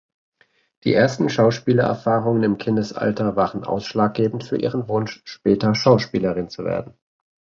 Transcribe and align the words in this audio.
Die 0.83 0.95
ersten 0.95 1.29
Schauspielerfahrungen 1.29 2.41
im 2.41 2.57
Kindesalter 2.57 3.35
waren 3.35 3.63
ausschlaggebend 3.63 4.43
für 4.43 4.57
ihren 4.59 4.87
Wunsch, 4.87 5.21
später 5.25 5.75
Schauspielerin 5.75 6.49
zu 6.49 6.65
werden. 6.65 6.95